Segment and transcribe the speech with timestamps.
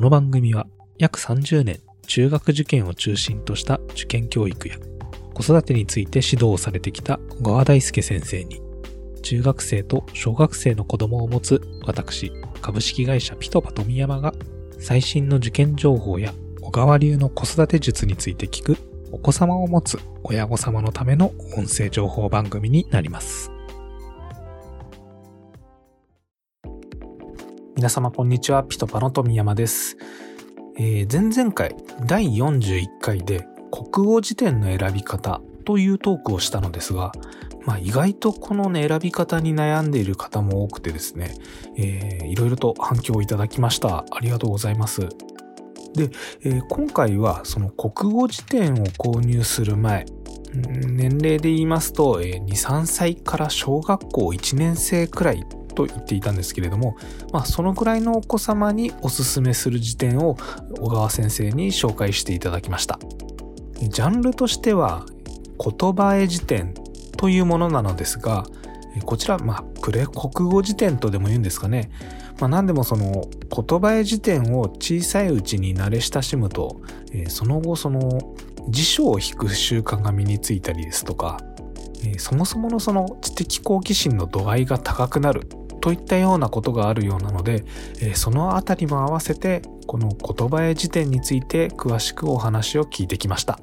[0.00, 0.66] この番組は
[0.96, 4.76] 約30年中学受験を中心とした受験教育や
[5.34, 8.62] 子育てについて指導をされてきた小川大輔先生に
[9.20, 12.32] 中学生と小学生の子供を持つ私
[12.62, 14.32] 株式会社ピトパ富山が
[14.78, 16.32] 最新の受験情報や
[16.62, 18.78] 小川流の子育て術について聞く
[19.12, 23.52] お子様を持つ親御様のための音声情報番組になります。
[27.80, 29.96] 皆様こんにちは、ピトパの富山です。
[30.76, 37.10] えー前々回第41回で国語辞典の選び方というトークをしたのですが、
[37.64, 41.34] まあ意外とこのね、選び方に悩んでいる方も多くてですね、
[41.78, 44.04] えーいろいろと反響をいただきました。
[44.10, 45.08] ありがとうございます。
[45.94, 46.10] で、
[46.44, 50.04] えー今回はその国語辞典を購入する前、
[50.52, 55.42] 年齢で言いますと、えー2、3歳から小学校1年生くらい
[55.74, 56.96] と言っていたんですけれども、
[57.32, 60.36] まあ、そのくらいのお子様におすすめする辞典を
[60.78, 62.98] 小川先生に紹介していただきました。
[63.80, 65.06] ジャンルとしては、
[65.58, 66.74] 言葉絵辞典
[67.16, 68.44] というものなのですが、
[68.96, 71.90] えこちら、まあ、プレ国語辞典とでも言うんですかね。
[72.40, 76.80] まあ、何でもその言葉絵辞典を小さいうちに慣れ親しむと、
[77.12, 78.34] えーその後その
[78.68, 81.40] 辞書を引く習慣が身についたりですとか、
[82.02, 85.46] えーそもそものその知的好奇心の度合いが高くなる
[85.80, 87.64] といったようなことがあるようなので、
[88.00, 93.58] えーそのあたりも合わせてこの言葉絵辞典について詳しくお話を聞いてきました。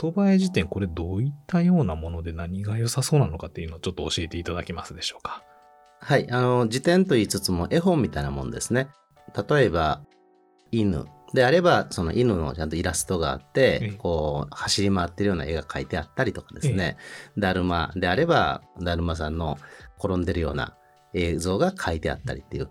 [0.00, 5.44] 言葉絵辞典これどういったようなもので何が良さそうなのかっていうのをちょっと教えていただけますでしょうか？
[6.00, 8.88] はい、あの辞典と言いつつも絵本みたいなもんですね。
[9.48, 10.00] 例えば
[10.72, 13.90] 犬であればその犬のちゃんとイラストがあって、ええ。
[13.92, 16.96] こう走り回ってるような絵が描いてあったりとかですね、
[17.38, 17.92] だるま。
[17.96, 19.58] であればだるまさんの
[19.98, 20.76] 転んでるような
[21.14, 22.68] 映像が描いてあったりっていう。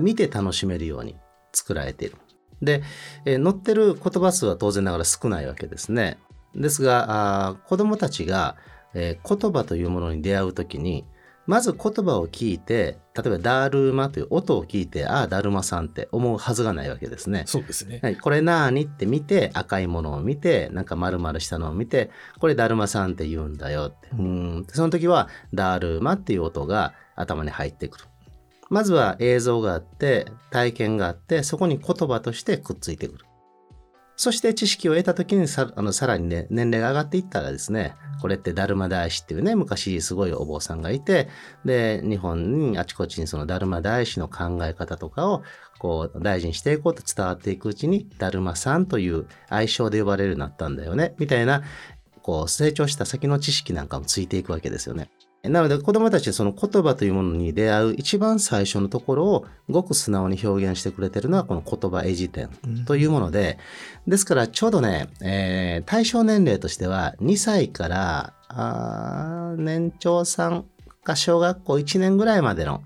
[0.00, 1.16] 見て楽しめるように
[1.52, 2.16] 作られている。
[2.62, 2.82] で、
[3.24, 6.18] えー載ってる言葉数は当然ながら少ないわけですね。
[6.54, 8.56] ですがあー子どもたちが、
[8.94, 11.04] えー言葉というものに出会うときに
[11.46, 17.44] まず言葉を聞いて例えば「だるま」という音を聞いて「ああだるまさん」って思うはずがないわけですね。
[17.46, 18.00] そうですね。
[18.02, 22.10] はい、これなーにって見て赤いものを見てなんか丸々したのを見て
[22.40, 28.04] これだるまさんって言うんだよってうーんその時はだるまっていう音が頭に入ってくる
[28.70, 33.24] まずは映像があって体験があってそこに言葉としてくっついてくる
[34.16, 41.28] そして知識を得た時にさあのさらにね年齢が上がっていったらですねこれってだるま大師っていうね昔すごいお坊さんがいて
[41.64, 45.42] で日本にあちこちにそのだるま大師の考え方とかを
[45.78, 51.62] こう大事にしていこうと伝わっていくうちにだるまさんという愛称で呼ばれるようになったんだよねみたいな
[52.22, 55.10] こう成長した先の知識なんかもついていくわけですよね。
[55.48, 62.48] なので子供たちはその言葉というものに出会う一番最初のところをごく素直に表現してくれてるのはこの言葉絵辞典
[62.86, 63.58] というもので、
[64.06, 70.64] ですからちょうどね、えー対象年齢としては2歳からあー年長さん
[71.02, 72.82] か小学校1年ぐらいまでの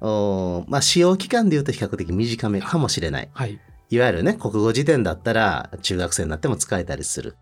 [0.00, 3.30] おーまあ使用期間で言うと比較的短めかもしれない。
[3.32, 3.58] はい。
[3.90, 7.36] いわゆるね、国語辞典だったら中学生になっても使えたりする。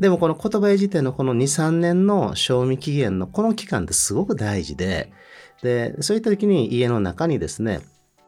[0.00, 5.12] でもこの言葉絵辞典のこの2、3年の賞味期限のこの期間ってすごく大事で、
[5.62, 7.80] で、そういった時に家の中にですね、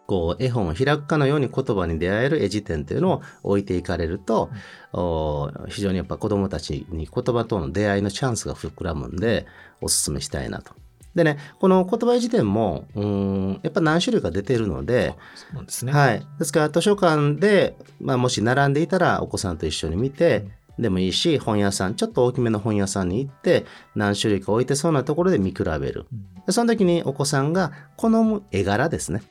[0.06, 4.50] こう絵本を開くかのように言葉に出会える絵辞典というのを置いていかれると、
[4.92, 9.46] お非常にやっぱ子供たちに言葉との出会いのチャンスが膨らむんで、
[9.80, 10.74] おすすめしたいなと。
[11.14, 15.14] でね、この言葉絵辞典も、うーん、やっぱ何種類か出てるので、
[15.54, 15.92] ですね。
[15.92, 16.26] はい。
[16.38, 20.46] ですから図書館で、まあ、もし並んでいたらお子さんと一緒に見て、
[20.78, 26.06] でもいいし、本屋さん、ちょっと大きめの本屋さんに行って、何種類か置いてそうなところで見比べる。
[26.48, 29.22] その時にお子さんが好む絵柄ですね。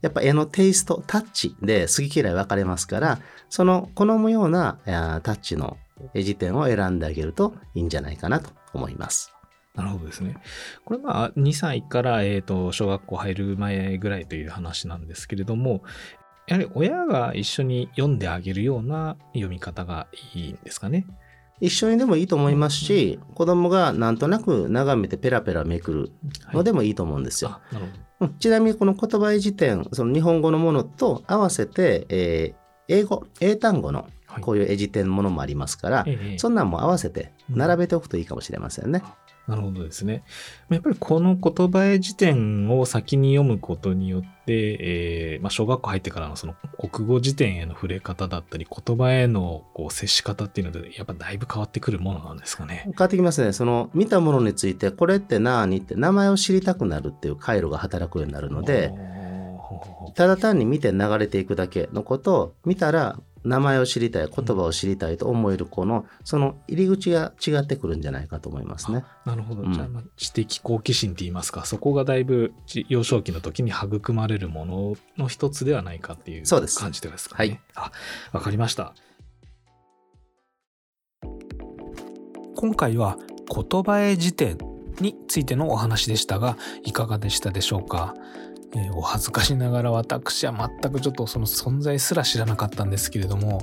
[0.00, 3.18] やっぱ絵のテイスト、タッチで好き嫌い分かれますから、
[3.48, 5.76] その好むようなタッチの
[6.14, 9.32] 絵辞典を選んであげるといいんじゃないかなと思います。
[9.74, 10.36] なるほどですね。
[10.84, 15.82] これまあ2歳から、えー、と小学校入る前ぐらいという話なんですけれども、
[16.48, 21.06] やはり親が一緒に読んであげるような読み方がいいんですかね。
[21.60, 26.12] 一緒にでもいいと思いますし、子供がなんとなく眺めてペラペラめくる
[26.52, 27.50] のでもいいと思うんですよ。
[27.50, 27.98] あなるほど。
[28.20, 39.02] うんちなみにこの言葉絵辞典、その日本語のものと合わせて、えー英語、英単語のはいこういう絵辞典ものもありますから、ええそんなんも合わせて並べておくといいかもしれませんね。
[39.48, 40.24] なるほどですね。
[40.68, 46.54] やっぱりこの言葉絵辞典を先に読むことによって、えーまあ、小学校入ってからのその
[46.90, 52.82] 国語辞典への触れ方だったり、言葉へのこう接し方っていうので、やっぱだいぶ変わってくるものなんですかね。
[52.84, 53.54] 変わってきますね。
[53.54, 58.92] その見たものについて、これって何って名前を知りたくなるっていう回路が働くようになるので、
[60.14, 69.04] ただ単に見て流れていくだけのことを見たら名前を知りたい言葉を知りたいと思える子のその入り口が違ってくるんじゃないかと思いますね。
[69.24, 69.72] なるほど、うん。
[69.72, 71.64] じゃあまあ知的好奇心って言いますか。
[71.64, 77.48] そこがだいぶじ幼少期の時に育まれるものの一つではないかっていう感じでですかね。
[77.48, 77.60] はい。
[77.74, 77.92] あ
[78.32, 78.94] わかりました。
[82.54, 83.16] 今回は
[83.70, 84.58] 言葉絵辞典
[85.00, 88.14] についてのお話でしたがいかがでしたでしょうか、
[88.74, 93.60] えーお恥ずかしながら私は全くちょっとその存在すら知らなかったんですけれども、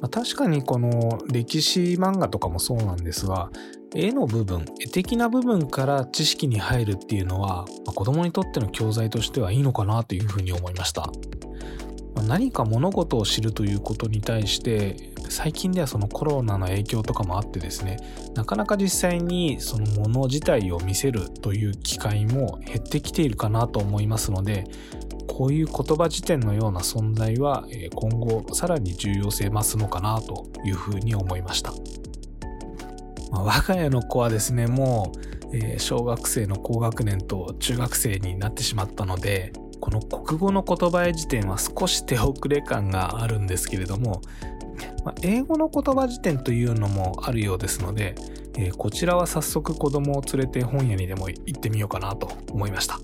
[0.00, 3.50] まあ確かにこの歴史漫画とかもそうなんですが
[3.94, 11.10] 絵の部分絵的な部分から知識に入るっていうのは、まあ子供にとっての教材としてはいいのかなというふうに思いました。
[12.30, 17.96] 何か物事を知るということに対して最近ではそのコロナの影響とかもあってですね
[18.36, 24.62] なかなか実際にそのもの自体を見せるという機会も減ってきているかなと思いますので
[25.26, 27.66] こういう言葉辞典のような存在は
[27.96, 31.72] 今後さらに重要性増すのかなというふうに思いました、
[33.32, 35.10] まあ我が家の子はですねも
[35.52, 44.20] う小学生の高学年と中学生になってしまったのでこの国語の言葉辞典は少し手遅れ感があるんですけれども、
[45.04, 48.14] まあ英語の言葉辞典というのもあるようですので、
[48.56, 52.98] えーこちらは早速子供を連れて本屋にでも行ってみようかなと思いました。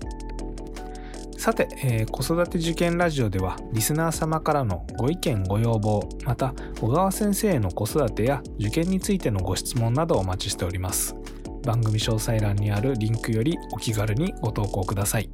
[1.37, 11.15] さて、えー子育て受験ラジオではリスナー様からのご意見ご要望また小川先生への子育てや受験についてのご質問などをお待ちしております。
[11.63, 15.29] 番組詳細欄にあるリンクよりお気軽にご投稿ください。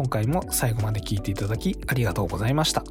[0.00, 2.82] 今回も最後まで聴いていただきありがとうございました。